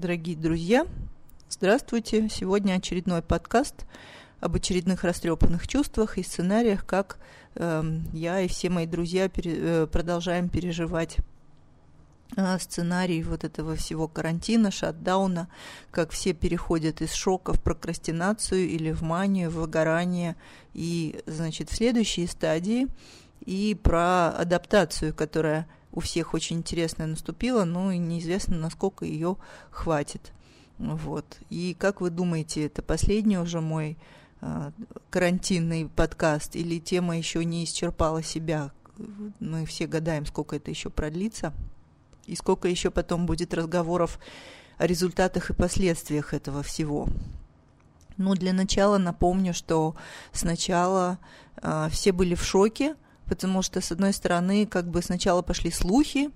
[0.00, 0.86] Дорогие друзья,
[1.50, 2.30] здравствуйте.
[2.30, 3.84] Сегодня очередной подкаст
[4.40, 7.18] об очередных растрепанных чувствах и сценариях, как
[7.54, 7.82] э,
[8.14, 11.18] я и все мои друзья пере, э, продолжаем переживать
[12.34, 15.50] э, сценарий вот этого всего карантина, шатдауна,
[15.90, 20.34] как все переходят из шока в прокрастинацию или в манию, в выгорание
[20.72, 22.88] и, значит, в следующие стадии
[23.44, 29.36] и про адаптацию, которая у всех очень интересная наступила, но неизвестно, насколько ее
[29.70, 30.32] хватит.
[30.78, 31.38] Вот.
[31.50, 33.98] И как вы думаете, это последний уже мой
[34.40, 34.70] э,
[35.10, 38.72] карантинный подкаст или тема еще не исчерпала себя?
[39.40, 41.52] Мы все гадаем, сколько это еще продлится
[42.26, 44.18] и сколько еще потом будет разговоров
[44.78, 47.08] о результатах и последствиях этого всего.
[48.16, 49.96] Ну, для начала напомню, что
[50.32, 51.18] сначала
[51.62, 52.94] э, все были в шоке,
[53.30, 56.30] потому что, с одной стороны, как бы сначала пошли слухи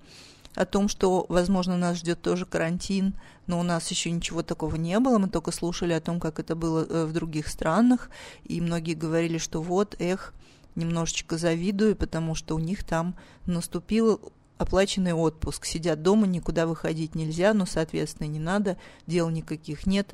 [0.55, 3.15] о том, что, возможно, нас ждет тоже карантин,
[3.47, 6.55] но у нас еще ничего такого не было, мы только слушали о том, как это
[6.55, 8.09] было э, в других странах,
[8.45, 10.33] и многие говорили, что вот, эх,
[10.75, 17.53] немножечко завидую, потому что у них там наступил оплаченный отпуск, сидят дома, никуда выходить нельзя,
[17.53, 20.13] но, соответственно, не надо, дел никаких нет,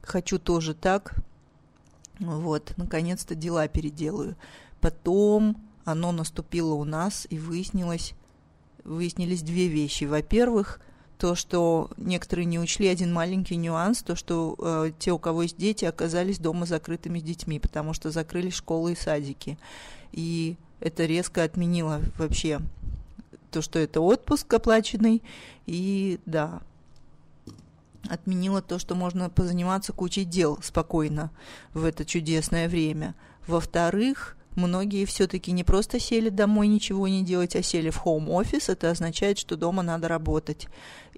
[0.00, 1.16] хочу тоже так,
[2.20, 4.36] вот, наконец-то дела переделаю.
[4.80, 8.14] Потом оно наступило у нас, и выяснилось,
[8.84, 10.04] выяснились две вещи.
[10.04, 10.80] Во-первых,
[11.18, 15.56] то, что некоторые не учли один маленький нюанс, то, что э, те, у кого есть
[15.56, 19.58] дети, оказались дома закрытыми с детьми, потому что закрыли школы и садики.
[20.12, 22.60] И это резко отменило вообще
[23.50, 25.22] то, что это отпуск оплаченный,
[25.66, 26.60] и да,
[28.08, 31.30] отменило то, что можно позаниматься кучей дел спокойно
[31.72, 33.14] в это чудесное время.
[33.46, 38.68] Во-вторых, Многие все-таки не просто сели домой ничего не делать, а сели в хоум-офис.
[38.68, 40.68] Это означает, что дома надо работать.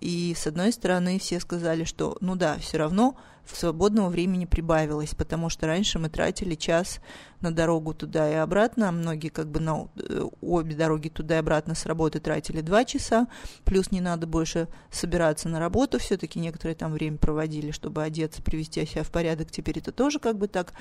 [0.01, 3.17] И с одной стороны все сказали, что ну да, все равно
[3.55, 7.01] свободного времени прибавилось, потому что раньше мы тратили час
[7.41, 11.39] на дорогу туда и обратно, а многие как бы на э, обе дороги туда и
[11.39, 13.29] обратно с работы тратили два часа,
[13.65, 18.85] плюс не надо больше собираться на работу, все-таки некоторые там время проводили, чтобы одеться, привести
[18.85, 20.73] себя в порядок, теперь это тоже как бы так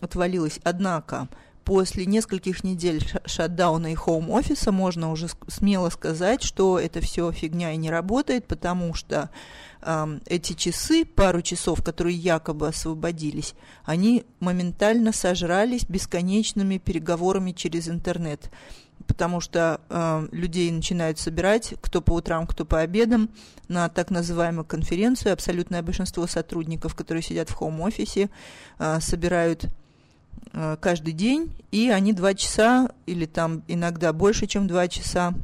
[0.00, 0.60] отвалилось.
[0.64, 1.28] Однако
[1.64, 7.76] после нескольких недель шатдауна и хоум-офиса можно уже смело сказать, что это все фигня и
[7.76, 9.30] не работает, потому что
[9.80, 18.50] э, эти часы, пару часов, которые якобы освободились, они моментально сожрались бесконечными переговорами через интернет
[19.06, 23.30] потому что э, людей начинают собирать, кто по утрам, кто по обедам,
[23.68, 25.32] на так называемую конференцию.
[25.32, 28.30] Абсолютное большинство сотрудников, которые сидят в хоум-офисе,
[28.78, 29.66] э, собирают
[30.80, 35.34] каждый день, и они два часа или там иногда больше, чем два часа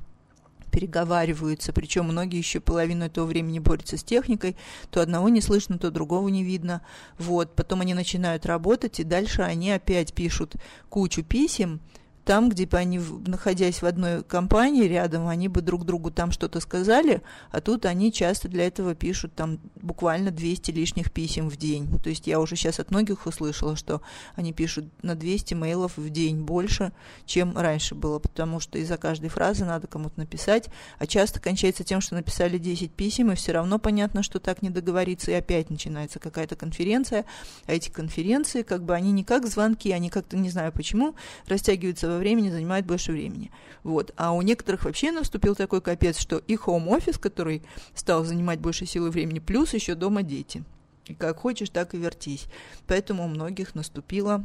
[0.71, 4.57] переговариваются, причем многие еще половину этого времени борются с техникой,
[4.91, 6.83] то одного не слышно, то другого не видно,
[7.19, 10.57] вот, потом они начинают работать, и дальше они опять пишут
[10.89, 11.81] кучу писем,
[12.29, 16.61] там, где бы они, находясь в одной компании рядом, они бы друг другу там что-то
[16.61, 21.89] сказали, а тут они часто для этого пишут там буквально 200 лишних писем в день.
[22.05, 24.03] То есть я уже сейчас от многих услышала, что
[24.37, 26.93] они пишут на 200 мейлов в день больше,
[27.25, 30.69] чем раньше было, потому что из-за каждой фразы надо кому-то написать,
[30.99, 34.69] а часто кончается тем, что написали 10 писем, и все равно понятно, что так не
[34.69, 37.25] договориться, и опять начинается какая-то конференция,
[37.65, 41.15] а эти конференции, как бы они не как звонки, они как-то, не знаю почему,
[41.47, 43.51] растягиваются во времени занимает больше времени.
[43.83, 44.13] Вот.
[44.17, 47.63] А у некоторых вообще наступил такой капец, что и хоум-офис, который
[47.95, 50.65] стал занимать больше силы времени, плюс еще дома дети.
[51.07, 52.47] И как хочешь, так и вертись.
[52.87, 54.45] Поэтому у многих наступило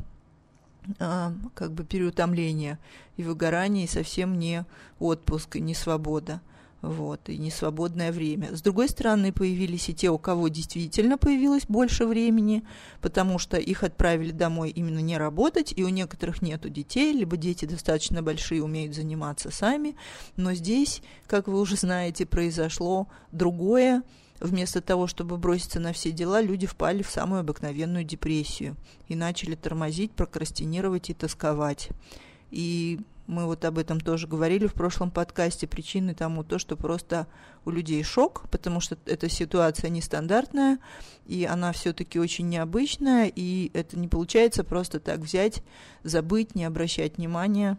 [0.99, 2.79] а, как бы переутомление
[3.17, 4.65] и выгорание, и совсем не
[4.99, 6.41] отпуск, и не свобода
[6.83, 8.53] вот, и несвободное время.
[8.53, 12.63] С другой стороны, появились и те, у кого действительно появилось больше времени,
[13.01, 17.63] потому что их отправили домой именно не работать, и у некоторых нету детей, либо дети
[17.63, 19.95] достаточно большие, умеют заниматься сами,
[20.35, 24.03] но здесь, как вы уже знаете, произошло другое,
[24.39, 28.75] Вместо того, чтобы броситься на все дела, люди впали в самую обыкновенную депрессию
[29.07, 31.91] и начали тормозить, прокрастинировать и тосковать.
[32.51, 35.67] И мы вот об этом тоже говорили в прошлом подкасте.
[35.67, 37.27] Причины тому то, что просто
[37.65, 40.79] у людей шок, потому что эта ситуация нестандартная,
[41.25, 45.63] и она все-таки очень необычная, и это не получается просто так взять,
[46.03, 47.77] забыть, не обращать внимания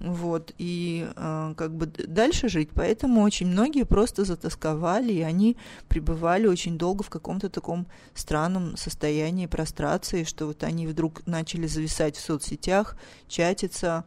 [0.00, 2.70] вот, и э, как бы дальше жить.
[2.74, 5.56] Поэтому очень многие просто затасковали, и они
[5.88, 12.16] пребывали очень долго в каком-то таком странном состоянии прострации, что вот они вдруг начали зависать
[12.16, 12.96] в соцсетях,
[13.28, 14.04] чатиться,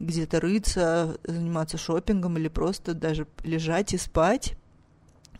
[0.00, 4.56] где-то рыться, заниматься шопингом или просто даже лежать и спать.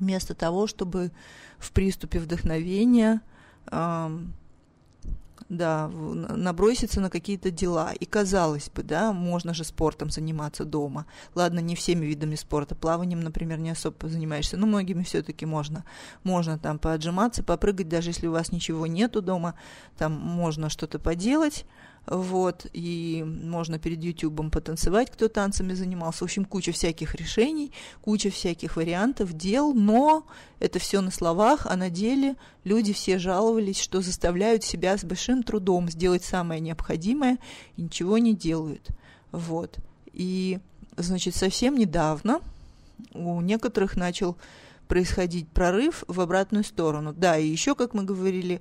[0.01, 1.13] вместо того, чтобы
[1.59, 3.21] в приступе вдохновения
[5.49, 7.93] да, наброситься на какие-то дела.
[7.93, 11.07] И казалось бы, да, можно же спортом заниматься дома.
[11.35, 15.85] Ладно, не всеми видами спорта, плаванием, например, не особо занимаешься, но многими все-таки можно.
[16.23, 19.55] Можно там поотжиматься, попрыгать, даже если у вас ничего нету дома,
[19.99, 21.67] там можно что-то поделать,
[22.07, 26.21] вот, и можно перед Ютубом потанцевать, кто танцами занимался.
[26.21, 30.27] В общем, куча всяких решений, куча всяких вариантов, дел, но
[30.59, 35.43] это все на словах, а на деле люди все жаловались, что заставляют себя с большим
[35.43, 37.39] трудом сделать самое необходимое
[37.77, 38.89] и ничего не делают.
[39.31, 39.79] Вот.
[40.13, 40.59] И,
[40.97, 42.41] значит, совсем недавно
[43.15, 44.37] у некоторых начал
[44.91, 47.13] происходить прорыв в обратную сторону.
[47.13, 48.61] Да, и еще, как мы говорили,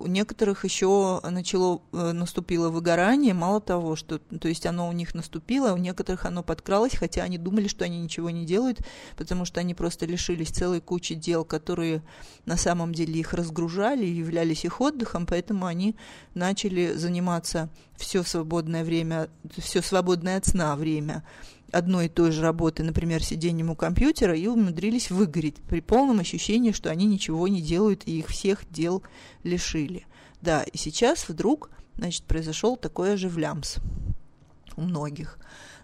[0.00, 5.14] у некоторых еще начало, э, наступило выгорание, мало того, что, то есть оно у них
[5.14, 8.80] наступило, у некоторых оно подкралось, хотя они думали, что они ничего не делают,
[9.16, 12.02] потому что они просто лишились целой кучи дел, которые
[12.44, 15.94] на самом деле их разгружали и являлись их отдыхом, поэтому они
[16.34, 21.22] начали заниматься все свободное время, все свободное от сна время
[21.72, 26.72] одной и той же работы, например, сидением у компьютера, и умудрились выгореть при полном ощущении,
[26.72, 29.02] что они ничего не делают и их всех дел
[29.42, 30.06] лишили.
[30.40, 33.76] Да, и сейчас вдруг, значит, произошел такой оживлямс
[34.76, 35.38] у многих.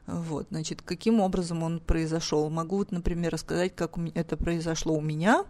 [0.07, 2.51] Вот, значит, каким образом он произошел?
[2.51, 5.45] Могу вот, например, рассказать, как это произошло у меня.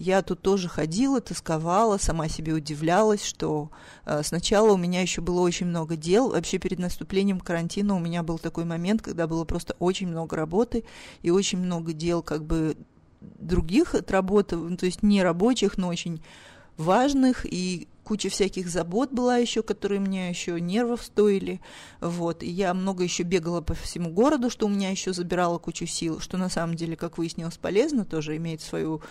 [0.00, 3.72] Я тут тоже ходила, тосковала, сама себе удивлялась, что
[4.06, 6.30] э, сначала у меня еще было очень много дел.
[6.30, 10.84] Вообще перед наступлением карантина у меня был такой момент, когда было просто очень много работы
[11.22, 12.76] и очень много дел как бы
[13.20, 16.22] других от работы, ну, то есть не рабочих, но очень
[16.76, 21.60] важных, и куча всяких забот была еще, которые мне еще нервов стоили,
[22.00, 25.84] вот, и я много еще бегала по всему городу, что у меня еще забирало кучу
[25.84, 29.02] сил, что на самом деле, как выяснилось, полезно, тоже имеет свою,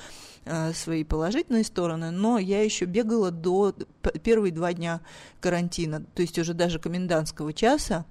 [0.45, 3.75] э, свои положительные стороны, но я еще бегала до
[4.23, 5.01] первые два дня
[5.41, 8.03] карантина, то есть уже даже комендантского часа,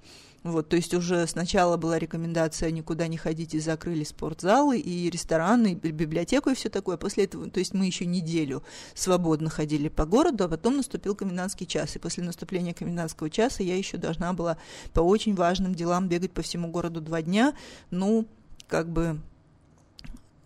[0.51, 5.73] вот, то есть уже сначала была рекомендация никуда не ходить и закрыли спортзалы и рестораны,
[5.73, 6.97] и библиотеку и все такое.
[6.97, 8.63] После этого, то есть мы еще неделю
[8.93, 11.95] свободно ходили по городу, а потом наступил комендантский час.
[11.95, 14.57] И после наступления комендантского часа я еще должна была
[14.93, 17.53] по очень важным делам бегать по всему городу два дня.
[17.91, 18.27] Ну,
[18.67, 19.19] как бы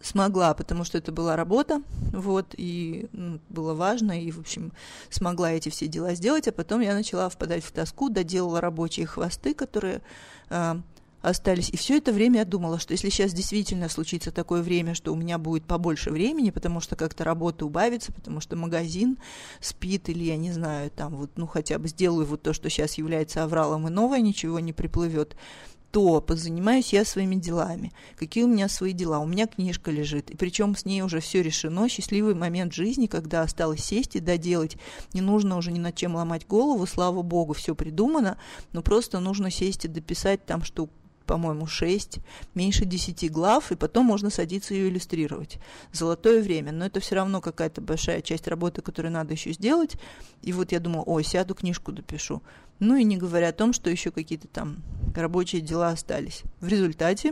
[0.01, 1.81] смогла, потому что это была работа,
[2.11, 4.71] вот, и ну, было важно, и, в общем,
[5.09, 9.53] смогла эти все дела сделать, а потом я начала впадать в тоску, доделала рабочие хвосты,
[9.53, 10.01] которые
[10.49, 10.75] э,
[11.21, 15.13] остались, и все это время я думала, что если сейчас действительно случится такое время, что
[15.13, 19.17] у меня будет побольше времени, потому что как-то работа убавится, потому что магазин
[19.59, 22.95] спит, или я не знаю, там вот, ну, хотя бы сделаю вот то, что сейчас
[22.95, 25.35] является авралом, и новое ничего не приплывет,
[25.91, 27.91] то позанимаюсь я своими делами.
[28.17, 29.19] Какие у меня свои дела?
[29.19, 31.89] У меня книжка лежит, и причем с ней уже все решено.
[31.89, 34.77] Счастливый момент жизни, когда осталось сесть и доделать.
[35.13, 38.37] Не нужно уже ни над чем ломать голову, слава богу, все придумано,
[38.71, 40.89] но просто нужно сесть и дописать там штук
[41.31, 42.19] по-моему, 6,
[42.55, 45.59] меньше 10 глав, и потом можно садиться ее иллюстрировать.
[45.93, 49.95] Золотое время, но это все равно какая-то большая часть работы, которую надо еще сделать.
[50.41, 52.43] И вот я думала, ой, сяду, книжку допишу.
[52.79, 54.83] Ну и не говоря о том, что еще какие-то там
[55.15, 56.43] рабочие дела остались.
[56.59, 57.31] В результате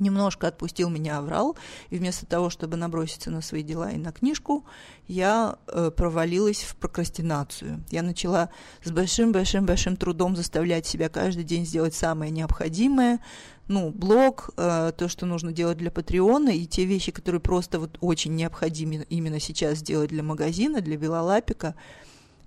[0.00, 1.56] немножко отпустил меня аврал,
[1.90, 4.64] и вместо того, чтобы наброситься на свои дела и на книжку,
[5.06, 7.84] я э, провалилась в прокрастинацию.
[7.90, 8.50] Я начала
[8.84, 13.20] с большим-большим-большим трудом заставлять себя каждый день сделать самое необходимое,
[13.66, 17.98] ну, блог, э, то, что нужно делать для Патреона, и те вещи, которые просто вот
[18.00, 21.74] очень необходимы именно сейчас сделать для магазина, для Белолапика–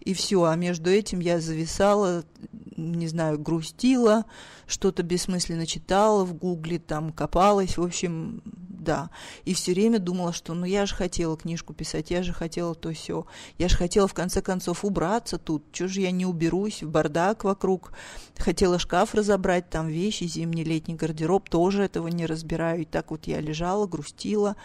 [0.01, 0.43] и все.
[0.43, 2.23] А между этим я зависала,
[2.81, 4.25] не знаю, грустила,
[4.65, 8.41] что-то бессмысленно читала в гугле, там копалась, в общем,
[8.81, 9.09] да.
[9.45, 12.91] И все время думала, что ну я же хотела книжку писать, я же хотела то
[12.91, 13.25] все,
[13.57, 17.43] я же хотела в конце концов убраться тут, что же я не уберусь, в бардак
[17.43, 17.93] вокруг,
[18.37, 22.81] хотела шкаф разобрать, там вещи, зимний, летний гардероб, тоже этого не разбираю.
[22.81, 24.55] И так вот я лежала, грустила,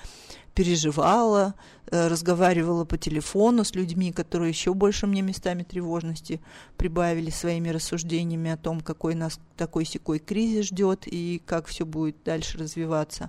[0.57, 1.55] переживала,
[1.91, 6.41] э, разговаривала по телефону с людьми, которые еще больше мне местами тревожности
[6.79, 12.17] прибавили своими рассуждениями о том, какой нас такой секой кризис ждет и как все будет
[12.25, 13.29] дальше развиваться.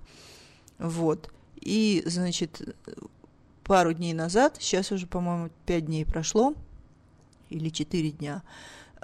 [0.80, 1.32] Вот.
[1.60, 2.78] И, значит,
[3.64, 6.54] пару дней назад, сейчас уже, по-моему, пять дней прошло,
[7.50, 8.44] или четыре дня,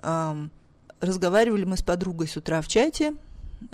[0.01, 0.51] эм,
[0.99, 3.15] разговаривали мы с подругой с утра в чате,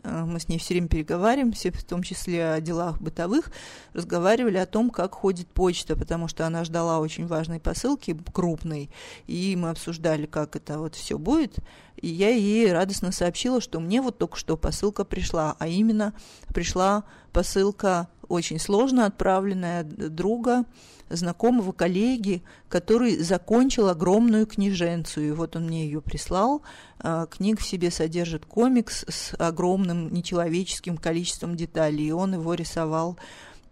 [0.03, 3.51] Э, мы с ней все время переговариваемся, в том числе о делах бытовых,
[3.93, 8.89] разговаривали о том, как ходит почта, потому что она ждала очень важной посылки, крупной,
[9.27, 11.57] и мы обсуждали, как это вот все будет.
[12.01, 16.13] И я ей радостно сообщила, что мне вот только что посылка пришла, а именно
[16.53, 17.03] пришла
[17.33, 20.65] посылка очень сложно отправленная друга,
[21.09, 25.29] знакомого коллеги, который закончил огромную книженцию.
[25.29, 26.61] И вот он мне ее прислал.
[26.99, 33.17] А, книга в себе содержит комикс с огромным нечеловеческим количеством деталей, и он его рисовал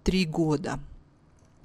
[0.03, 0.79] три года.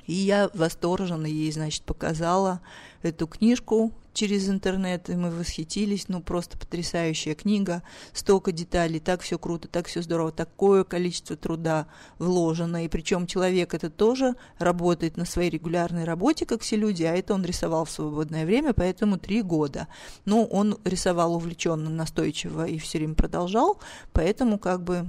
[0.07, 2.61] И я восторженно ей, значит, показала
[3.03, 9.39] эту книжку через интернет, и мы восхитились, ну, просто потрясающая книга, столько деталей, так все
[9.39, 11.87] круто, так все здорово, такое количество труда
[12.19, 17.15] вложено, и причем человек это тоже работает на своей регулярной работе, как все люди, а
[17.15, 19.89] это он рисовал в свободное время, поэтому три года.
[20.25, 23.79] Но он рисовал увлеченно, настойчиво и все время продолжал,
[24.13, 25.07] поэтому как бы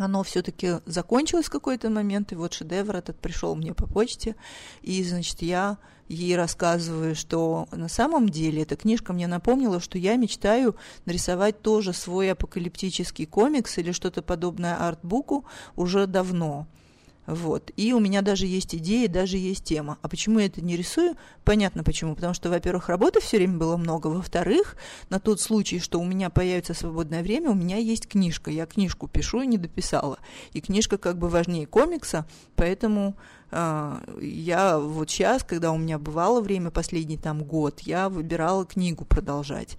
[0.00, 4.34] оно все-таки закончилось в какой-то момент, и вот шедевр этот пришел мне по почте,
[4.82, 5.78] и, значит, я
[6.08, 11.92] ей рассказываю, что на самом деле эта книжка мне напомнила, что я мечтаю нарисовать тоже
[11.92, 15.44] свой апокалиптический комикс или что-то подобное артбуку
[15.76, 16.66] уже давно.
[17.30, 17.70] Вот.
[17.76, 19.98] И у меня даже есть идеи, даже есть тема.
[20.02, 21.14] А почему я это не рисую?
[21.44, 22.16] Понятно почему.
[22.16, 24.08] Потому что, во-первых, работы все время было много.
[24.08, 24.76] Во-вторых,
[25.10, 28.50] на тот случай, что у меня появится свободное время, у меня есть книжка.
[28.50, 30.18] Я книжку пишу и не дописала.
[30.54, 33.14] И книжка как бы важнее комикса, поэтому
[33.52, 39.04] э, я вот сейчас, когда у меня бывало время, последний там год, я выбирала книгу
[39.04, 39.76] продолжать.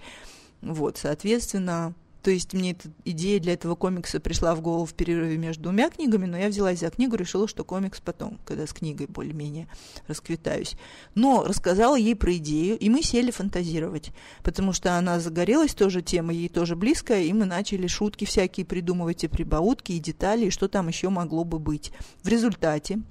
[0.61, 5.37] Вот, соответственно, то есть мне эта идея для этого комикса пришла в голову в перерыве
[5.37, 9.07] между двумя книгами, но я взялась за книгу, решила, что комикс потом, когда с книгой
[9.07, 9.67] более-менее
[10.07, 10.75] расквитаюсь.
[11.15, 14.11] Но рассказала ей про идею, и мы сели фантазировать,
[14.43, 19.23] потому что она загорелась тоже тема, ей тоже близкая, и мы начали шутки всякие придумывать
[19.23, 21.91] и прибаутки, и детали, и что там еще могло бы быть.
[22.23, 23.01] В результате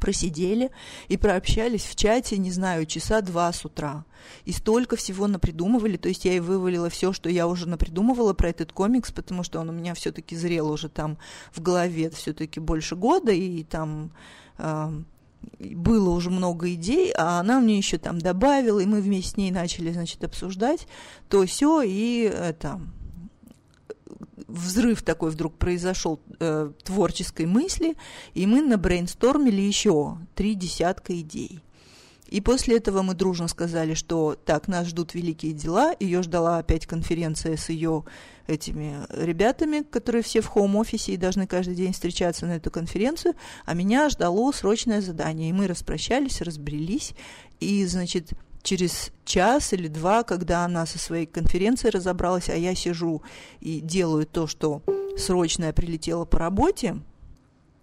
[0.00, 0.70] просидели
[1.08, 4.04] и прообщались в чате, не знаю, часа два с утра.
[4.44, 8.48] И столько всего напридумывали, то есть я и вывалила все, что я уже напридумывала про
[8.48, 11.18] этот комикс, потому что он у меня все-таки зрел уже там
[11.52, 14.12] в голове все-таки больше года, и там
[15.58, 19.50] было уже много идей, а она мне еще там добавила, и мы вместе с ней
[19.50, 20.86] начали, значит, обсуждать
[21.28, 22.80] то все и это
[24.50, 27.96] взрыв такой вдруг произошел э, творческой мысли,
[28.34, 31.60] и мы набрейнстормили еще три десятка идей.
[32.30, 35.94] И после этого мы дружно сказали, что так, нас ждут великие дела.
[35.98, 38.04] Ее ждала опять конференция с ее
[38.46, 43.74] этими ребятами, которые все в хоум-офисе и должны каждый день встречаться на эту конференцию, а
[43.74, 45.50] меня ждало срочное задание.
[45.50, 47.14] И мы распрощались, разбрелись,
[47.58, 53.22] и, значит, через час или два, когда она со своей конференции разобралась, а я сижу
[53.60, 54.82] и делаю то, что
[55.16, 56.98] срочное прилетело по работе,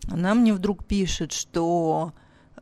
[0.10, 2.14] она мне вдруг пишет, что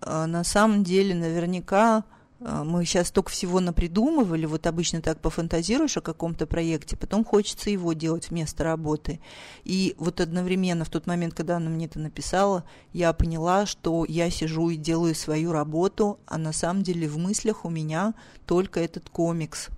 [0.01, 2.03] э, на самом деле наверняка
[2.39, 7.93] мы сейчас столько всего напридумывали, вот обычно так пофантазируешь о каком-то проекте, потом хочется его
[7.93, 9.21] делать вместо работы.
[9.63, 14.29] И вот одновременно в тот момент, когда она мне это написала, я поняла, что я
[14.29, 18.13] сижу и делаю свою работу, а на самом деле в мыслях у меня
[18.45, 19.69] только этот комикс.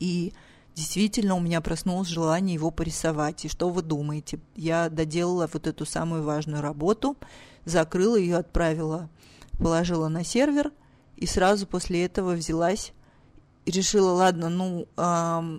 [0.00, 0.32] И
[0.74, 3.44] действительно у меня проснулось желание его порисовать.
[3.44, 4.40] И что вы думаете?
[4.56, 7.16] Я доделала вот эту самую важную работу,
[7.64, 9.08] закрыла ее, отправила,
[9.58, 10.72] положила на сервер–
[11.16, 12.92] и сразу после этого взялась
[13.64, 15.58] и решила, ладно, ну, э,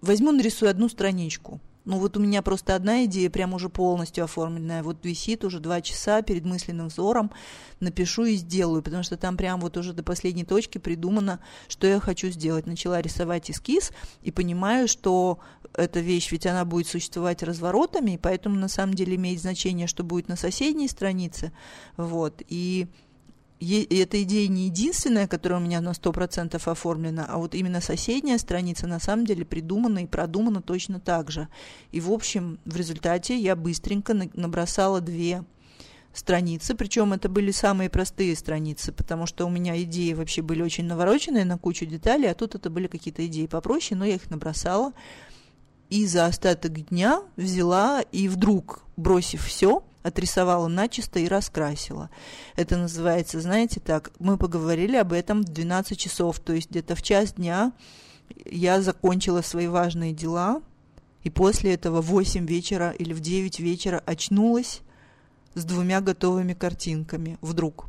[0.00, 1.60] возьму, нарисую одну страничку.
[1.86, 5.80] Ну, вот у меня просто одна идея, прям уже полностью оформленная, вот висит уже два
[5.80, 7.30] часа перед мысленным взором,
[7.78, 11.38] напишу и сделаю, потому что там прям вот уже до последней точки придумано,
[11.68, 12.66] что я хочу сделать.
[12.66, 15.38] Начала рисовать эскиз и понимаю, что
[15.74, 20.02] эта вещь, ведь она будет существовать разворотами, и поэтому на самом деле имеет значение, что
[20.02, 21.52] будет на соседней странице,
[21.96, 22.88] вот, и
[23.58, 28.36] и эта идея не единственная, которая у меня на 100% оформлена, а вот именно соседняя
[28.38, 31.48] страница на самом деле придумана и продумана точно так же.
[31.90, 35.44] И, в общем, в результате я быстренько набросала две
[36.12, 40.84] страницы, причем это были самые простые страницы, потому что у меня идеи вообще были очень
[40.84, 44.92] навороченные на кучу деталей, а тут это были какие-то идеи попроще, но я их набросала.
[45.88, 52.10] И за остаток дня взяла и вдруг, бросив все, отрисовала начисто и раскрасила.
[52.54, 57.02] Это называется, знаете, так, мы поговорили об этом в 12 часов, то есть где-то в
[57.02, 57.72] час дня
[58.44, 60.62] я закончила свои важные дела,
[61.24, 64.80] и после этого в 8 вечера или в 9 вечера очнулась
[65.54, 67.86] с двумя готовыми картинками вдруг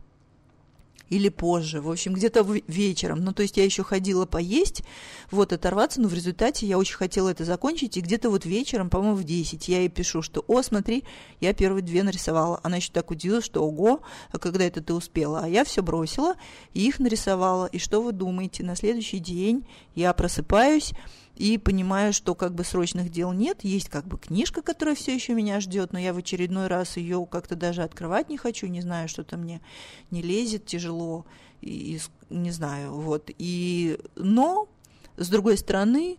[1.09, 3.23] или позже, в общем, где-то вечером.
[3.23, 4.83] Ну, то есть я еще ходила поесть,
[5.31, 9.15] вот, оторваться, но в результате я очень хотела это закончить, и где-то вот вечером, по-моему,
[9.15, 11.03] в 10 я ей пишу, что, о, смотри,
[11.39, 12.59] я первые две нарисовала.
[12.63, 15.41] Она еще так удивилась, что, ого, а когда это ты успела?
[15.43, 16.35] А я все бросила
[16.73, 17.65] и их нарисовала.
[17.67, 18.63] И что вы думаете?
[18.63, 20.93] На следующий день я просыпаюсь,
[21.37, 25.33] и понимаю, что как бы срочных дел нет, есть как бы книжка, которая все еще
[25.33, 29.07] меня ждет, но я в очередной раз ее как-то даже открывать не хочу, не знаю,
[29.07, 29.61] что-то мне
[30.09, 31.25] не лезет, тяжело,
[31.61, 33.29] и, не знаю, вот.
[33.37, 34.67] И, но,
[35.15, 36.17] с другой стороны,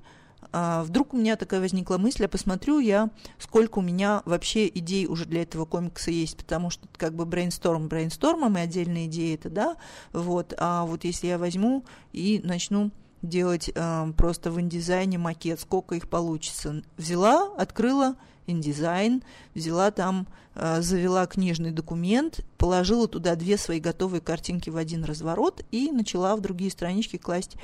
[0.53, 5.07] а, вдруг у меня такая возникла мысль, а посмотрю я, сколько у меня вообще идей
[5.07, 9.51] уже для этого комикса есть, потому что как бы брейнсторм брейнстормом и отдельные идеи это,
[9.51, 9.77] да,
[10.13, 15.95] вот, а вот если я возьму и начну делать э, просто в индизайне макет, сколько
[15.95, 16.83] их получится.
[16.97, 19.23] Взяла, открыла индизайн,
[19.55, 25.65] взяла там, э, завела книжный документ, положила туда две свои готовые картинки в один разворот
[25.71, 27.57] и начала в другие странички класть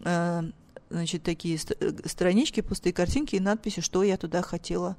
[0.00, 0.42] э,
[0.90, 4.96] значит, такие странички, пустые картинки и надписи, что я туда хотела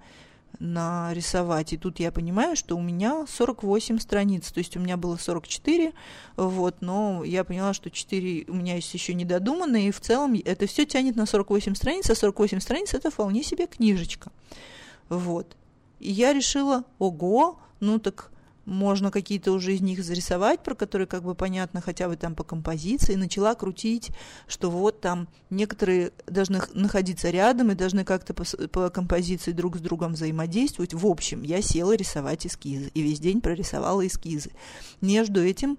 [0.60, 1.74] нарисовать.
[1.74, 5.94] И тут я понимаю, что у меня 48 страниц, то есть у меня было 44,
[6.36, 10.65] вот, но я поняла, что 4 у меня есть еще недодуманные, и в целом это
[10.65, 14.32] все тянет на 48 страниц, а 48 страниц это вполне себе книжечка.
[15.08, 15.56] Вот.
[16.00, 18.32] И я решила, ого, ну так
[18.69, 22.43] можно какие-то уже из них зарисовать, про которые как бы понятно хотя бы там по
[22.43, 24.11] композиции, начала крутить,
[24.47, 29.81] что вот там некоторые должны находиться рядом и должны как-то по, по композиции друг с
[29.81, 30.93] другом взаимодействовать.
[30.93, 34.51] В общем, я села рисовать эскизы и весь день прорисовала эскизы.
[35.01, 35.77] Между этим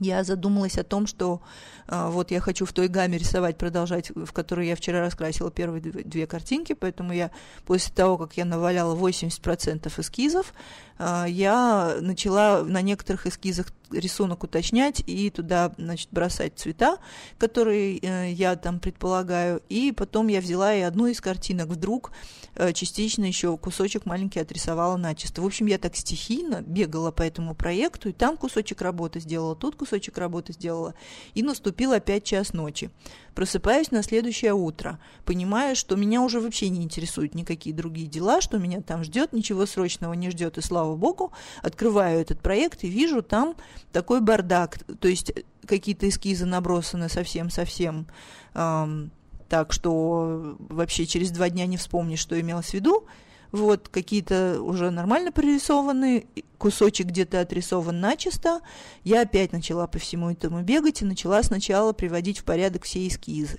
[0.00, 1.40] я задумалась о том, что
[1.88, 6.02] вот я хочу в той гамме рисовать, продолжать, в которой я вчера раскрасила первые две,
[6.02, 7.30] две картинки, поэтому я
[7.66, 10.54] после того, как я наваляла 80% эскизов,
[10.98, 16.98] а, я начала на некоторых эскизах рисунок уточнять и туда, значит, бросать цвета,
[17.38, 22.12] которые э, я там предполагаю, и потом я взяла и одну из картинок вдруг
[22.54, 25.42] э, частично еще кусочек маленький отрисовала начисто.
[25.42, 29.76] В общем, я так стихийно бегала по этому проекту, и там кусочек работы сделала, тут
[29.76, 30.94] кусочек работы сделала,
[31.34, 32.90] и наступил опять час ночи.
[33.34, 38.58] Просыпаюсь на следующее утро, понимаю, что меня уже вообще не интересуют никакие другие дела, что
[38.58, 43.22] меня там ждет, ничего срочного не ждет, и слава богу, открываю этот проект и вижу
[43.22, 43.56] там
[43.92, 45.32] такой бардак, то есть
[45.66, 48.06] какие-то эскизы набросаны совсем-совсем
[48.54, 49.10] эм,
[49.48, 53.06] так, что вообще через два дня не вспомнишь, что имелось в виду,
[53.54, 56.26] вот какие-то уже нормально прорисованы,
[56.58, 58.60] кусочек где-то отрисован начисто.
[59.04, 63.58] Я опять начала по всему этому бегать и начала сначала приводить в порядок все эскизы.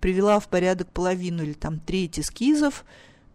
[0.00, 2.86] Привела в порядок половину или там треть эскизов,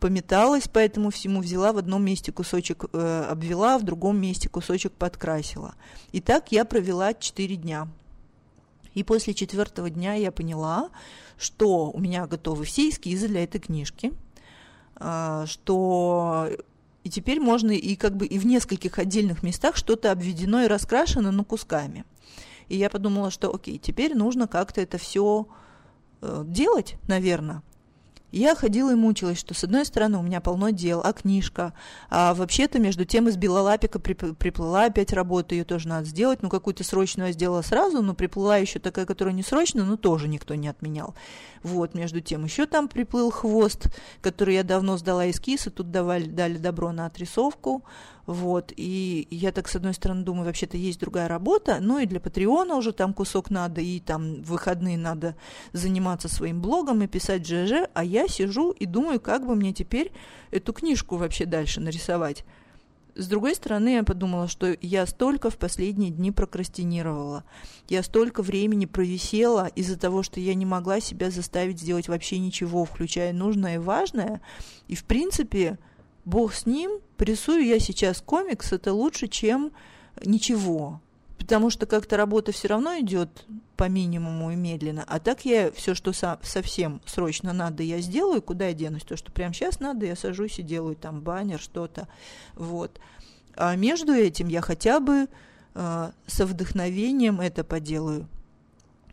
[0.03, 4.91] пометалась по этому всему, взяла в одном месте кусочек, э, обвела, в другом месте кусочек
[4.91, 5.75] подкрасила.
[6.11, 7.87] И так я провела 4 дня.
[8.93, 10.89] И после четвертого дня я поняла,
[11.37, 14.13] что у меня готовы все эскизы для этой книжки–
[14.95, 16.49] а, что
[17.03, 21.31] и теперь можно и как бы и в нескольких отдельных местах что-то обведено и раскрашено,
[21.31, 22.05] но кусками.
[22.69, 25.47] И я подумала, что окей, теперь нужно как-то это все
[26.21, 27.61] э, делать, наверное.
[28.35, 31.71] Я ходила и мучилась, что с одной стороны у меня полно дел, а книжка,
[32.09, 36.83] а вообще-то между тем из Белолапика приплыла опять работа, ее тоже надо сделать, ну какую-то
[36.83, 40.67] срочную я сделала сразу, но приплыла еще такая, которая не срочная, но тоже никто не
[40.67, 41.13] отменял.
[41.61, 46.25] Вот, между тем еще там приплыл хвост, который я давно сдала эскиз, и тут давали,
[46.25, 47.83] дали добро на отрисовку,
[48.25, 52.21] вот, и я так, с одной стороны, думаю, вообще-то есть другая работа, ну и для
[52.21, 55.35] Патреона уже там кусок надо, и там в выходные надо
[55.73, 60.11] заниматься своим блогом и писать ЖЖ, а я сижу и думаю, как бы мне теперь
[60.51, 62.45] эту книжку вообще дальше нарисовать.
[63.15, 67.43] С другой стороны, я подумала, что я столько в последние дни прокрастинировала.
[67.87, 72.85] Я столько времени провисела из-за того, что я не могла себя заставить сделать вообще ничего,
[72.85, 74.41] включая нужное и важное.
[74.87, 75.77] И, в принципе,
[76.25, 79.71] бог с ним, порисую я сейчас комикс, это лучше, чем
[80.23, 81.01] ничего.
[81.37, 85.03] Потому что как-то работа все равно идет по минимуму и медленно.
[85.07, 89.03] А так я все, что со совсем срочно надо, я сделаю, куда я денусь.
[89.03, 92.07] То, что прямо сейчас надо, я сажусь и делаю там баннер, что-то.
[92.55, 92.99] Вот.
[93.55, 95.27] А между этим я хотя бы
[95.75, 98.27] э, со вдохновением это поделаю.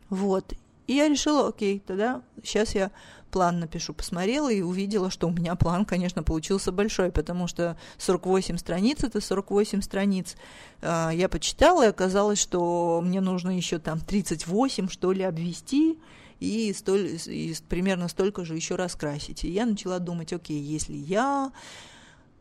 [0.08, 0.52] Вот.
[0.86, 2.90] И я решила, окей, тогда сейчас я
[3.30, 3.94] план напишу.
[3.94, 9.20] Посмотрела и увидела, что у меня план, конечно, получился большой, потому что 48 страниц– это
[9.20, 10.36] 48 страниц.
[10.82, 15.98] А, я почитала, и оказалось, что мне нужно еще там 38, что ли, обвести,
[16.40, 19.44] и, столь, и примерно столько же еще раскрасить.
[19.44, 21.52] И я начала думать, окей, если я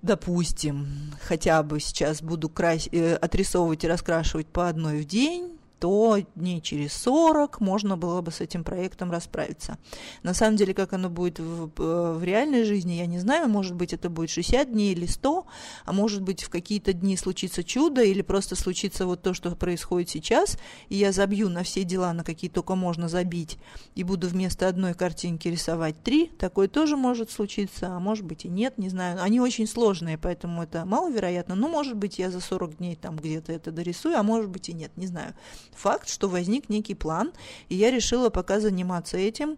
[0.01, 0.87] допустим,
[1.21, 2.87] хотя бы сейчас буду крась...
[2.91, 8.31] Э, отрисовывать и раскрашивать по одной в день, то дней через 40 можно было бы
[8.31, 9.77] с этим проектом расправиться.
[10.23, 13.47] На самом деле, как оно будет в, э, в реальной жизни, я не знаю.
[13.49, 15.45] Может быть, это будет 60 дней или 100,
[15.85, 20.09] а может быть, в какие-то дни случится чудо или просто случится вот то, что происходит
[20.09, 20.57] сейчас,
[20.89, 23.57] и я забью на все дела, на какие только можно забить,
[23.95, 26.27] и буду вместо одной картинки рисовать три.
[26.27, 29.21] Такое тоже может случиться, а может быть и нет, не знаю.
[29.21, 31.55] Они очень сложные, поэтому это маловероятно.
[31.55, 34.73] Но, может быть, я за 40 дней там где-то это дорисую, а может быть и
[34.73, 35.33] нет, не знаю
[35.73, 37.31] факт, что возник некий план,
[37.69, 39.57] и я решила пока заниматься этим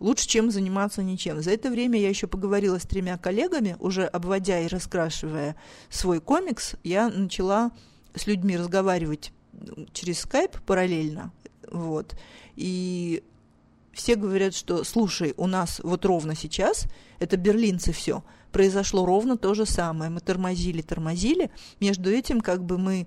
[0.00, 1.42] лучше, чем заниматься ничем.
[1.42, 5.54] За это время я еще поговорила с тремя коллегами, уже обводя и раскрашивая
[5.88, 7.70] свой комикс, я начала
[8.14, 9.32] с людьми разговаривать
[9.92, 11.32] через скайп параллельно,
[11.70, 12.16] вот,
[12.56, 13.22] и
[13.92, 16.86] все говорят, что, слушай, у нас вот ровно сейчас,
[17.18, 20.10] это берлинцы все, произошло ровно то же самое.
[20.10, 21.50] Мы тормозили, тормозили.
[21.80, 23.06] Между этим, как бы мы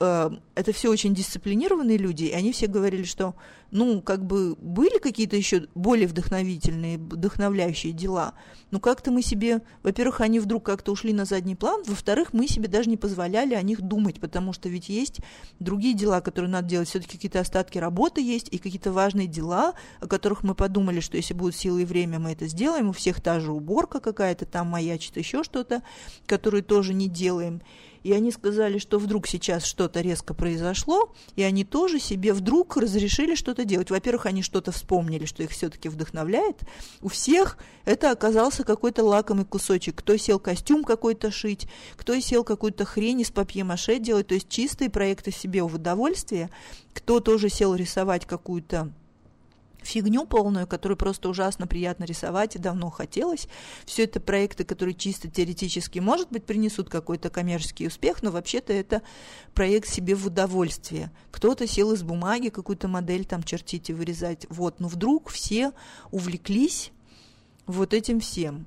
[0.00, 3.34] э, это все очень дисциплинированные люди, и они все говорили, что,
[3.70, 8.34] ну, как бы были какие-то еще более вдохновительные, вдохновляющие дела,
[8.70, 12.68] но как-то мы себе, во-первых, они вдруг как-то ушли на задний план, во-вторых, мы себе
[12.68, 15.20] даже не позволяли о них думать, потому что ведь есть
[15.60, 20.06] другие дела, которые надо делать, все-таки какие-то остатки работы есть, и какие-то важные дела, о
[20.06, 23.40] которых мы подумали, что если будут силы и время, мы это сделаем, у всех та
[23.40, 25.82] же уборка какая-то, там маячит еще что-то,
[26.26, 27.62] которую тоже не делаем,
[28.06, 33.34] и они сказали, что вдруг сейчас что-то резко произошло, и они тоже себе вдруг разрешили
[33.34, 33.90] что-то делать.
[33.90, 36.60] Во-первых, они что-то вспомнили, что их все-таки вдохновляет.
[37.02, 39.96] У всех это оказался какой-то лакомый кусочек.
[39.96, 41.66] Кто сел костюм какой-то шить,
[41.96, 46.50] кто сел какую-то хрень из папье-маше делать, то есть чистые проекты себе в удовольствие,
[46.94, 48.92] кто тоже сел рисовать какую-то
[49.86, 53.48] фигню полную, которую просто ужасно приятно рисовать и давно хотелось.
[53.84, 59.02] Все это проекты, которые чисто теоретически, может быть, принесут какой-то коммерческий успех, но вообще-то это
[59.54, 61.10] проект себе в удовольствие.
[61.30, 64.46] Кто-то сел из бумаги какую-то модель там чертить и вырезать.
[64.48, 65.72] Вот, но вдруг все
[66.10, 66.92] увлеклись
[67.66, 68.66] вот этим всем.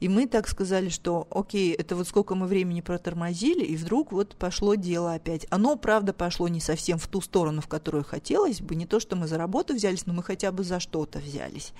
[0.00, 4.36] И мы так сказали, что окей, это вот сколько мы времени протормозили, и вдруг вот
[4.36, 5.46] пошло дело опять.
[5.50, 8.74] Оно, правда, пошло не совсем в ту сторону, в которую хотелось бы.
[8.74, 11.72] Не то, что мы за работу взялись, но мы хотя бы за что-то взялись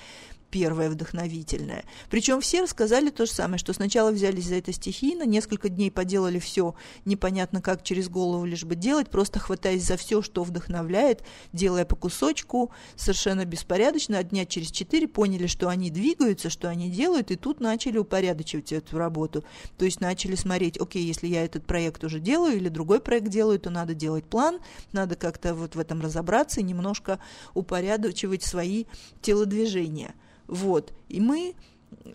[0.50, 1.84] первое вдохновительное.
[2.10, 6.38] Причем все рассказали то же самое, что сначала взялись за это стихийно, несколько дней поделали
[6.38, 11.84] все непонятно как через голову лишь бы делать, просто хватаясь за все, что вдохновляет, делая
[11.84, 17.30] по кусочку, совершенно беспорядочно, а дня через четыре поняли, что они двигаются, что они делают,
[17.30, 19.44] и тут начали упорядочивать эту работу.
[19.78, 23.58] То есть начали смотреть, окей, если я этот проект уже делаю или другой проект делаю,
[23.58, 24.60] то надо делать план,
[24.92, 27.18] надо как-то вот в этом разобраться и немножко
[27.54, 28.84] упорядочивать свои
[29.22, 30.14] телодвижения.
[30.46, 30.92] Вот.
[31.08, 31.54] И мы,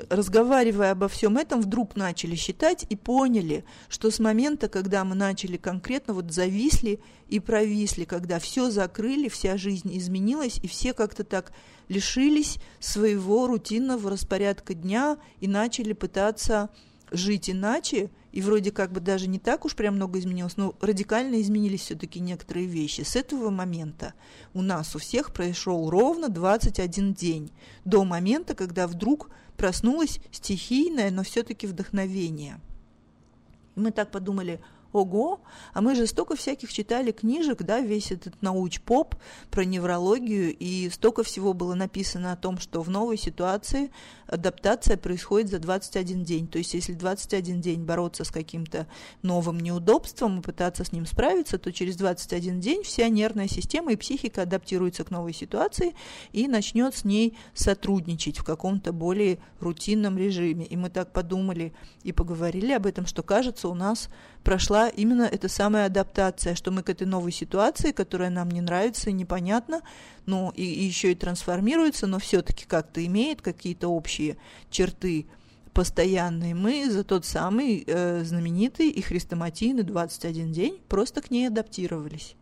[0.10, 5.58] разговаривая обо всем этом, вдруг начали считать и поняли, что с момента, когда мы начали
[5.58, 11.52] конкретно вот зависли и провисли, когда все закрыли, вся жизнь изменилась, и все как-то так
[11.88, 16.70] лишились своего рутинного распорядка дня и начали пытаться
[17.12, 21.42] жить иначе, и вроде как бы даже не так уж прям много изменилось, но радикально
[21.42, 23.02] изменились все-таки некоторые вещи.
[23.02, 24.14] С этого момента
[24.54, 27.52] у нас у всех прошел ровно 21 день,
[27.86, 32.60] до момента, когда вдруг проснулось стихийное, но все-таки вдохновение.
[33.76, 34.60] И мы так подумали,
[34.94, 35.42] ого,
[35.74, 39.16] а мы же столько всяких читали книжек, да, весь этот науч-поп
[39.50, 43.92] про неврологию, и столько всего было написано о том, что в новой ситуации
[44.28, 46.48] адаптация происходит за 21 день.
[46.48, 48.88] То есть если 21 день бороться с каким-то
[49.22, 53.96] новым неудобством и пытаться с ним справиться, то через 21 день вся нервная система и
[53.96, 55.94] психика адаптируется к новой ситуации
[56.32, 60.66] и начнет с ней сотрудничать в каком-то более рутинном режиме.
[60.66, 61.74] И мы так подумали
[62.04, 64.10] и поговорили об этом, что кажется, у нас
[64.44, 69.10] прошла именно эта самая адаптация, что мы к этой новой ситуации, которая нам не нравится
[69.10, 69.82] и непонятна,
[70.26, 74.38] ну и, и еще и трансформируется, но все-таки как-то имеет какие-то общие
[74.70, 75.28] черты
[75.74, 82.36] постоянные, мы за тот самый э, знаменитый и хрестоматийный 21 день просто к ней адаптировались.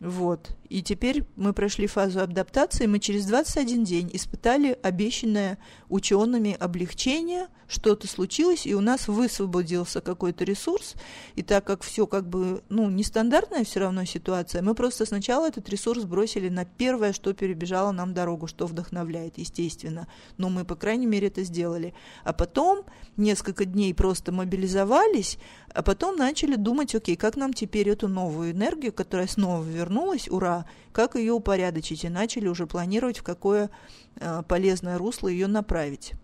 [0.00, 0.50] Вот.
[0.68, 8.06] И теперь мы прошли фазу адаптации, мы через 21 день испытали обещанное учеными облегчение, что-то
[8.06, 10.94] случилось, и у нас высвободился какой-то ресурс,
[11.34, 15.68] и так как все как бы, ну, нестандартная все равно ситуация, мы просто сначала этот
[15.68, 21.06] ресурс бросили на первое, что перебежало нам дорогу, что вдохновляет, естественно, но мы, по крайней
[21.06, 21.94] мере, это сделали.
[22.24, 22.84] А потом
[23.16, 25.38] несколько дней просто мобилизовались,
[25.74, 30.55] а потом начали думать, окей, как нам теперь эту новую энергию, которая снова вернулась, ура,
[30.92, 33.70] как ее упорядочить, и начали уже планировать, в какое
[34.16, 36.14] э, полезное русло ее направить.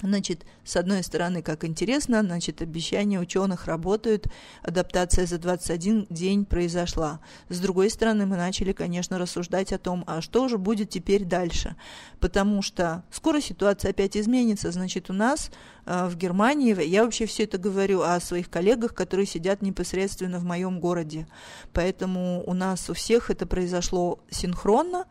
[0.00, 4.28] Значит, с одной стороны, как интересно, значит, обещания ученых работают,
[4.62, 7.18] адаптация за 21 день произошла.
[7.48, 11.74] С другой стороны, мы начали, конечно, рассуждать о том, а что же будет теперь дальше.
[12.20, 14.70] Потому что скоро ситуация опять изменится.
[14.70, 15.50] Значит, у нас
[15.84, 20.44] э, в Германии, я вообще все это говорю о своих коллегах, которые сидят непосредственно в
[20.44, 21.26] моем городе.
[21.72, 25.06] Поэтому у нас у всех это произошло синхронно,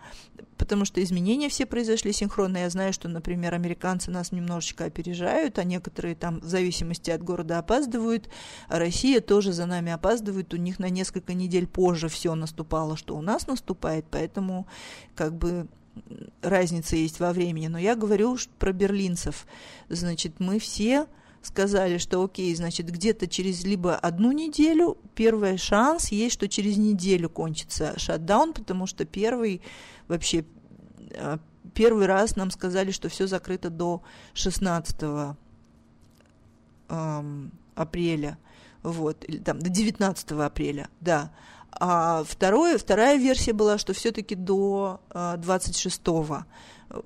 [0.57, 2.57] потому что изменения все произошли синхронно.
[2.57, 7.59] Я знаю, что, например, американцы нас немножечко опережают, а некоторые там в зависимости от города
[7.59, 8.29] опаздывают,
[8.67, 13.15] а Россия тоже за нами опаздывает, у них на несколько недель позже все наступало, что
[13.15, 14.67] у нас наступает, поэтому
[15.15, 15.67] как бы
[16.41, 17.67] разница есть во времени.
[17.67, 19.47] Но я говорю про берлинцев.
[19.89, 21.07] Значит, мы все
[21.41, 27.29] сказали, что окей, значит, где-то через либо одну неделю, первый шанс есть, что через неделю
[27.29, 29.61] кончится шатдаун, потому что первый
[30.07, 30.45] вообще
[31.15, 31.39] а,
[31.73, 34.01] первый раз нам сказали, что все закрыто до
[34.33, 35.03] 16
[36.89, 38.37] эм, апреля,
[38.83, 41.31] вот, или там до 19 апреля, да.
[41.71, 46.01] А второе, вторая версия была, что все-таки до э, 26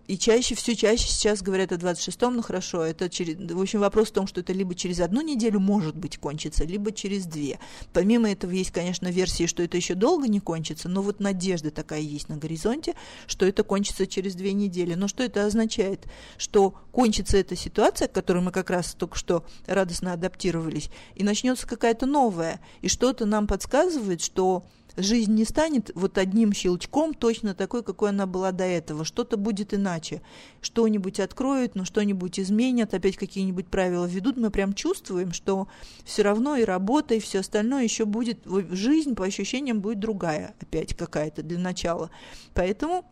[0.07, 3.37] и чаще, все чаще сейчас говорят о 26-м, ну хорошо, это через...
[3.37, 6.91] В общем, вопрос в том, что это либо через одну неделю может быть кончится, либо
[6.91, 7.59] через две.
[7.91, 12.01] Помимо этого есть, конечно, версии, что это еще долго не кончится, но вот надежда такая
[12.01, 14.93] есть на горизонте, что это кончится через две недели.
[14.93, 16.05] Но что это означает?
[16.37, 21.65] Что кончится эта ситуация, к которой мы как раз только что радостно адаптировались, и начнется
[21.65, 22.59] какая-то новая.
[22.81, 24.65] И что-то нам подсказывает, что
[24.97, 29.05] Жизнь не станет вот одним щелчком точно такой, какой она была до этого.
[29.05, 30.21] Что-то будет иначе.
[30.61, 34.37] Что-нибудь откроют, но что-нибудь изменят, опять какие-нибудь правила введут.
[34.37, 35.67] Мы прям чувствуем, что
[36.03, 38.39] все равно и работа, и все остальное еще будет,
[38.71, 42.09] жизнь по ощущениям будет другая опять какая-то для начала.
[42.53, 43.05] Поэтому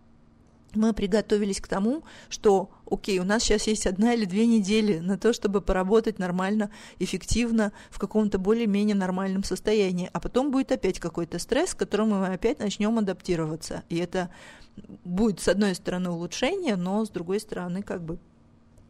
[0.76, 5.18] мы приготовились к тому, что, окей, у нас сейчас есть одна или две недели на
[5.18, 11.40] то, чтобы поработать нормально, эффективно, в каком-то более-менее нормальном состоянии, а потом будет опять какой-то
[11.40, 13.84] стресс, к которому мы опять начнем адаптироваться.
[13.90, 14.30] И это
[15.04, 18.20] будет, с одной стороны, улучшение, но с другой стороны, как бы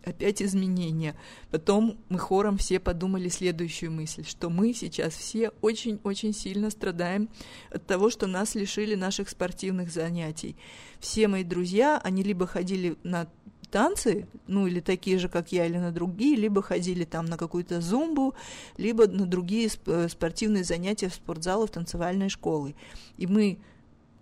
[0.04, 1.16] опять изменения.
[1.52, 7.30] Потом мы хором все подумали следующую мысль, что мы сейчас все очень-очень сильно страдаем
[7.72, 10.56] от того, что нас лишили наших спортивных занятий.
[11.00, 13.28] Все мои друзья, они либо ходили на
[13.72, 17.82] танцы, ну или такие же, как я, или на другие, либо ходили там на какую-то
[17.82, 18.34] зумбу,
[18.78, 22.76] либо на другие спортивные занятия в спортзалах, танцевальной школы.
[23.18, 23.60] И мы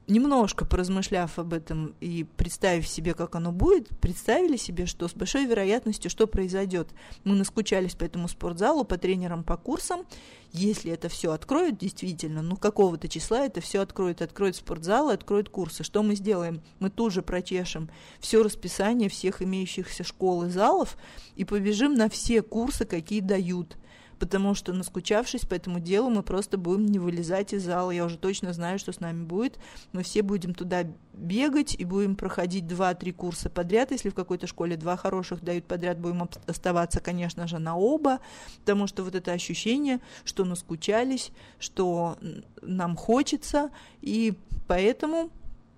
[0.08, 5.46] немножко поразмышляв об этом и представив себе, как оно будет, представили себе, что с большой
[5.46, 6.90] вероятностью что произойдет.
[7.24, 10.06] Мы наскучались по этому спортзалу, по тренерам, по курсам.
[10.54, 15.84] Если это все откроют действительно, ну какого-то числа это все откроют, откроют спортзалы, откроют курсы.
[15.84, 16.62] Что мы сделаем?
[16.80, 17.90] Мы тут же прочешем
[18.20, 20.98] все расписание всех имеющихся школ и залов
[21.36, 23.78] и побежим на все курсы, какие дают
[24.20, 27.92] потому что, наскучавшись по этому делу, мы просто будем не вылезать из зала.
[27.92, 29.60] Я уже точно знаю, что с нами будет.
[29.94, 33.92] Мы все будем туда бегать и будем проходить два-три курса подряд.
[33.92, 38.20] Если в какой-то школе два хороших дают подряд, будем оставаться, конечно же, на оба,
[38.60, 42.18] потому что вот это ощущение, что наскучались, что
[42.62, 43.70] нам хочется,
[44.02, 44.34] и
[44.68, 45.32] поэтому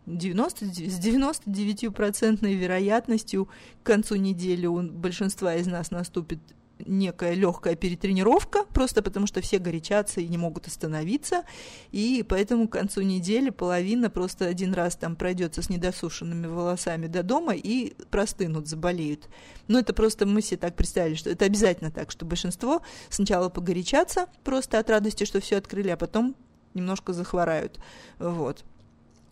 [0.05, 3.47] 90, с 99% вероятностью
[3.83, 6.39] к концу недели у большинства из нас наступит
[6.85, 11.43] некая легкая перетренировка, просто потому что все горячатся и не могут остановиться,
[11.91, 17.23] и поэтому к концу недели половина просто один раз там пройдется с недосушенными волосами до
[17.23, 19.29] дома и простынут, заболеют.
[19.67, 24.27] Но это просто мы себе так представили, что это обязательно так, что большинство сначала погорячатся
[24.43, 26.35] просто от радости, что все открыли, а потом
[26.73, 27.79] немножко захворают.
[28.19, 28.63] Вот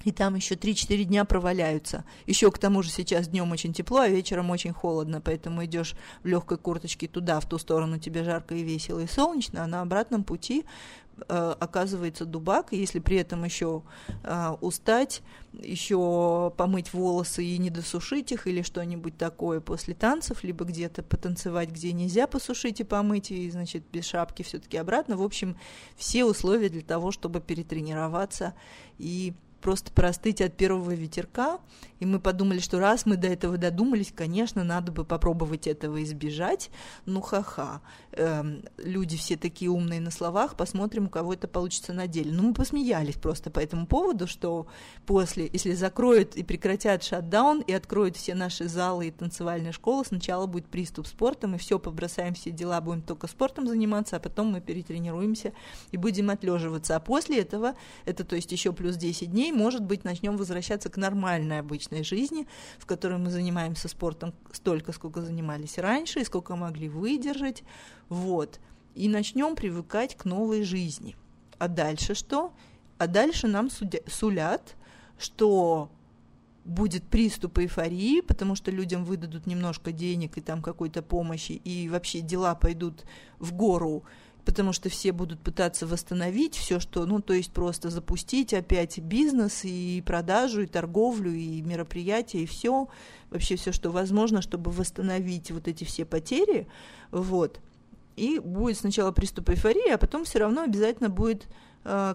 [0.08, 2.06] и там еще 3-4 дня проваляются.
[2.28, 6.28] Еще к тому же сейчас днем очень тепло, а вечером очень холодно, поэтому идешь в
[6.28, 10.24] легкой курточке туда, в ту сторону тебе жарко и весело и солнечно, а на обратном
[10.24, 10.64] пути
[11.28, 13.84] э, оказывается дубак, и если при этом еще
[14.24, 20.64] э, устать, еще помыть волосы и не досушить их или что-нибудь такое после танцев, либо
[20.64, 25.18] где-то потанцевать, где нельзя посушить и помыть, и, значит, без шапки все-таки обратно.
[25.18, 25.58] В общем,
[25.98, 28.54] все условия для того, чтобы перетренироваться
[28.98, 31.60] и просто простыть от первого ветерка,
[32.00, 36.70] и мы подумали, что раз мы до этого додумались, конечно, надо бы попробовать этого избежать.
[37.06, 37.82] Ну, ха-ха.
[38.12, 42.32] Эм, люди все такие умные на словах, посмотрим, у кого это получится на деле.
[42.32, 44.68] Ну, мы посмеялись просто по этому поводу, что
[45.06, 50.46] после, если закроют и прекратят шатдаун, и откроют все наши залы и танцевальные школы, сначала
[50.46, 54.62] будет приступ спорта, мы все побросаем все дела, будем только спортом заниматься, а потом мы
[54.62, 55.54] перетренируемся
[55.92, 56.96] и будем отлеживаться.
[56.96, 60.90] А после этого, это то есть еще плюс 10 дней, дней, может быть, начнем возвращаться
[60.90, 66.56] к нормальной обычной жизни, в которой мы занимаемся спортом столько, сколько занимались раньше, и сколько
[66.56, 67.64] могли выдержать,
[68.10, 68.60] вот,
[68.96, 71.16] и начнем привыкать к новой жизни.
[71.60, 72.54] А дальше что?
[72.98, 73.70] А дальше нам
[74.08, 74.76] сулят,
[75.18, 75.90] что
[76.66, 82.20] будет приступ эйфории, потому что людям выдадут немножко денег и там какой-то помощи, и вообще
[82.20, 83.06] дела пойдут
[83.40, 84.04] в гору,
[84.48, 89.66] потому что все будут пытаться восстановить все, что, ну, то есть просто запустить опять бизнес
[89.66, 92.88] и продажу, и торговлю, и мероприятия, и все,
[93.30, 96.66] вообще все, что возможно, чтобы восстановить вот эти все потери,
[97.12, 97.60] вот.
[98.16, 101.50] И будет сначала приступ эйфории, а потом все равно обязательно будет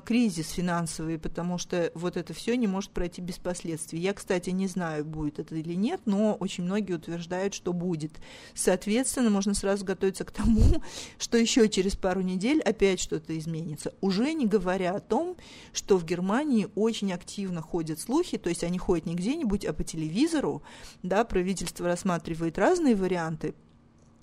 [0.04, 4.00] кризис финансовый, потому что вот это все не может пройти без последствий.
[4.00, 8.12] Я, кстати, не знаю, будет это или нет, но очень многие утверждают, что будет.
[8.54, 10.82] Соответственно, можно сразу готовиться к тому,
[11.18, 13.94] что еще через пару недель опять что-то изменится.
[14.00, 15.36] Уже не говоря о том,
[15.72, 19.84] что в Германии очень активно ходят слухи, то есть они ходят не где-нибудь, а по
[19.84, 20.62] телевизору,
[21.02, 23.54] да, правительство рассматривает разные варианты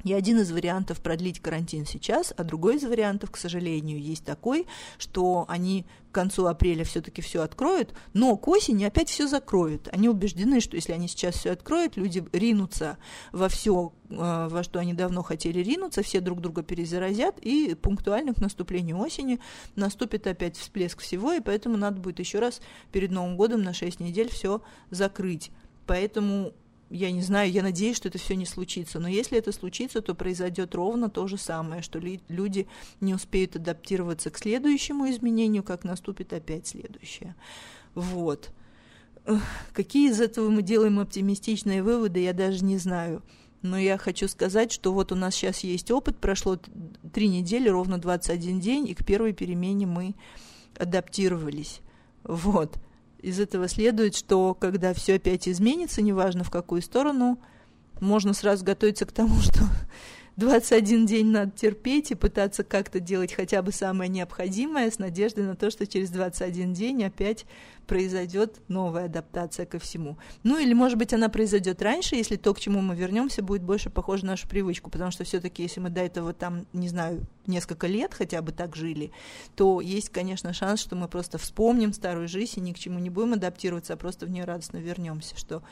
[0.04, 4.66] и один из вариантов продлить карантин сейчас, а другой из вариантов, к сожалению, есть такой,
[4.98, 9.90] что они к концу апреля все-таки все откроют, но к осени опять все закроют.
[9.92, 12.98] Они убеждены, что если они сейчас все откроют, люди ринутся
[13.32, 18.34] во все, э, во что они давно хотели ринуться, все друг друга перезаразят, и пунктуально
[18.34, 19.40] к наступлению осени
[19.76, 24.00] наступит опять всплеск всего, и поэтому надо будет еще раз перед Новым годом на 6
[24.00, 25.52] недель все закрыть.
[25.86, 26.54] Поэтому
[26.90, 29.00] я не знаю, я надеюсь, что это все не случится.
[29.00, 32.68] Но если это случится, то произойдет ровно то же самое, что люди
[33.00, 37.36] не успеют адаптироваться к следующему изменению, как наступит опять следующее.
[37.94, 38.52] Вот.
[39.74, 43.22] Какие из этого мы делаем оптимистичные выводы, я даже не знаю.
[43.62, 46.58] Но я хочу сказать, что вот у нас сейчас есть опыт, прошло
[47.14, 50.16] три недели, ровно 21 день, и к первой перемене мы
[50.78, 51.82] адаптировались.
[52.24, 52.78] Вот.
[53.22, 57.38] Из этого следует, что когда все опять изменится, неважно в какую сторону,
[58.00, 59.60] можно сразу готовиться к тому, что
[60.40, 65.56] 21 день надо терпеть и пытаться как-то делать хотя бы самое необходимое с надеждой на
[65.56, 67.46] то, что через 21 день опять
[67.86, 70.18] произойдет новая адаптация ко всему.
[70.44, 73.90] Ну или, может быть, она произойдет раньше, если то, к чему мы вернемся, будет больше
[73.90, 77.88] похоже на нашу привычку, потому что все-таки, если мы до этого там, не знаю, несколько
[77.88, 79.12] лет хотя бы так жили,
[79.56, 83.10] то есть, конечно, шанс, что мы просто вспомним старую жизнь и ни к чему не
[83.10, 85.64] будем адаптироваться, а просто в нее радостно вернемся, что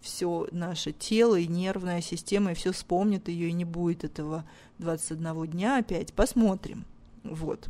[0.00, 4.44] все наше тело и нервная система, и все вспомнит ее, и не будет этого
[4.78, 6.12] 21 дня опять.
[6.12, 6.84] Посмотрим.
[7.22, 7.68] Вот.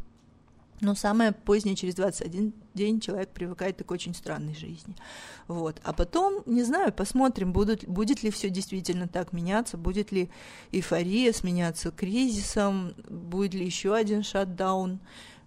[0.81, 4.95] Но самое позднее, через 21 день, человек привыкает к очень странной жизни.
[5.49, 5.81] Вот.
[5.85, 10.29] А потом, не знаю, посмотрим, будут, будет ли все действительно так меняться, будет ли
[10.73, 15.01] эйфория сменяться кризисом, будет ли еще один шатдаун.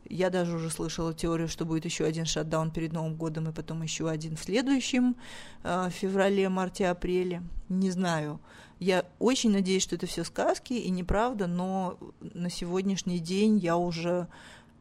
[0.10, 3.84] Я даже уже слышала теорию, что будет еще один шатдаун перед Новым годом и потом
[3.84, 5.16] еще один в следующем
[5.64, 7.44] э, феврале, марте, апреле.
[7.70, 8.40] Не знаю.
[8.80, 14.28] Я очень надеюсь, что это все сказки и неправда, но на сегодняшний день я уже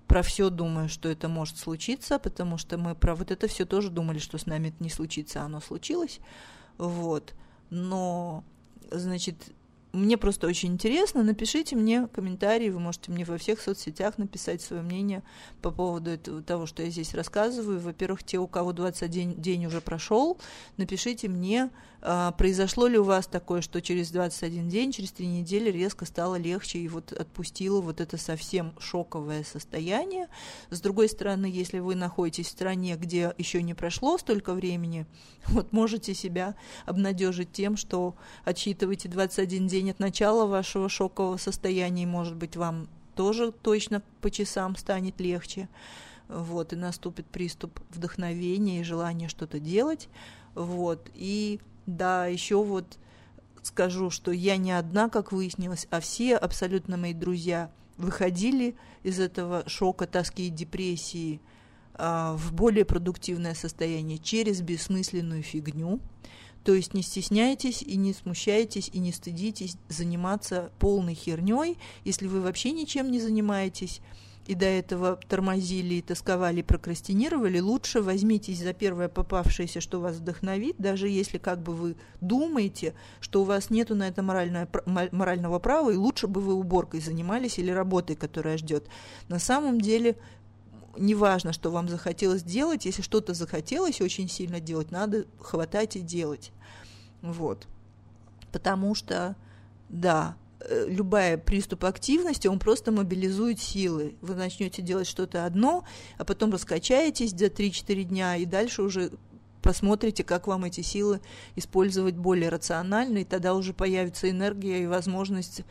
[0.06, 3.90] про все думаю, что это может случиться, потому что мы про вот это все тоже
[3.90, 6.20] думали, что с нами это не случится, а оно случилось.
[6.78, 7.34] Вот.
[7.68, 8.44] Но,
[8.90, 9.52] значит,
[9.92, 11.22] мне просто очень интересно.
[11.22, 15.22] Напишите мне комментарии, вы можете мне во всех соцсетях написать свое мнение
[15.62, 17.80] по поводу этого, того, что я здесь рассказываю.
[17.80, 20.38] Во-первых, те, у кого 21 день уже прошел,
[20.76, 26.04] напишите мне, произошло ли у вас такое, что через 21 день, через 3 недели резко
[26.04, 30.28] стало легче и вот отпустило вот это совсем шоковое состояние.
[30.70, 35.06] С другой стороны, если вы находитесь в стране, где еще не прошло столько времени,
[35.46, 36.54] вот можете себя
[36.86, 42.56] обнадежить тем, что отсчитываете 21 день день от начала вашего шокового состояния, и, может быть,
[42.56, 45.68] вам тоже точно по часам станет легче.
[46.28, 50.08] Вот, и наступит приступ вдохновения и желания что-то делать.
[50.54, 52.98] Вот, и да, еще вот
[53.62, 59.64] скажу, что я не одна, как выяснилось, а все абсолютно мои друзья выходили из этого
[59.66, 61.40] шока, тоски и депрессии
[61.94, 66.00] а, в более продуктивное состояние через бессмысленную фигню,
[66.62, 72.42] то есть не стесняйтесь и не смущайтесь и не стыдитесь заниматься полной херней, если вы
[72.42, 74.00] вообще ничем не занимаетесь
[74.48, 80.76] и до этого тормозили, и тосковали, прокрастинировали, лучше возьмитесь за первое попавшееся, что вас вдохновит,
[80.78, 85.90] даже если как бы вы думаете, что у вас нету на это моральное, морального права,
[85.90, 88.86] и лучше бы вы уборкой занимались или работой, которая ждет.
[89.28, 90.16] На самом деле
[90.96, 96.52] неважно, что вам захотелось делать, если что-то захотелось очень сильно делать, надо хватать и делать.
[97.20, 97.68] Вот.
[98.50, 99.36] Потому что,
[99.90, 100.36] да,
[100.70, 104.16] любая приступ активности, он просто мобилизует силы.
[104.20, 105.84] Вы начнете делать что-то одно,
[106.16, 109.12] а потом раскачаетесь за 3-4 дня, и дальше уже
[109.62, 111.20] посмотрите, как вам эти силы
[111.56, 115.62] использовать более рационально, и тогда уже появится энергия и возможность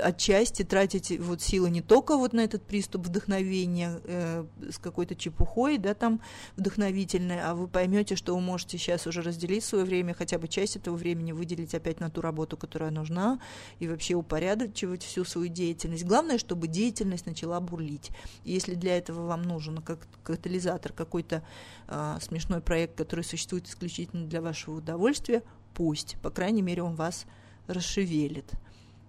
[0.00, 5.78] отчасти тратить вот силы не только вот на этот приступ вдохновения э, с какой-то чепухой,
[5.78, 6.20] да, там
[6.56, 10.76] вдохновительной, а вы поймете, что вы можете сейчас уже разделить свое время, хотя бы часть
[10.76, 13.40] этого времени выделить опять на ту работу, которая нужна,
[13.78, 16.04] и вообще упорядочивать всю свою деятельность.
[16.04, 18.10] Главное, чтобы деятельность начала бурлить.
[18.44, 21.42] И если для этого вам нужен как катализатор какой-то
[21.88, 25.42] э, смешной проект, который существует исключительно для вашего удовольствия,
[25.74, 27.26] пусть, по крайней мере, он вас
[27.66, 28.52] расшевелит.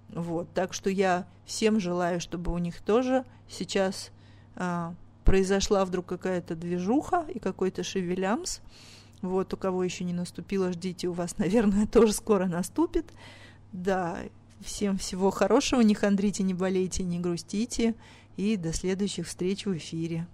[0.10, 4.12] Вот, так что я всем желаю, чтобы у них тоже сейчас
[4.56, 8.60] а, произошла вдруг какая-то движуха и какой-то шевелямс.
[9.22, 13.12] Вот, у кого еще не наступило, ждите, у вас, наверное, тоже скоро наступит.
[13.72, 14.20] Да,
[14.62, 17.96] всем всего хорошего, не хандрите, не болейте, не грустите,
[18.38, 20.28] и до следующих встреч в эфире.